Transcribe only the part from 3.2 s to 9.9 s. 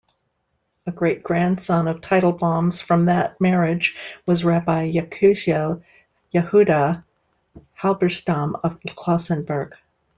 marriage was Rabbi Yekusiel Yehudah Halberstam of Klausenberg.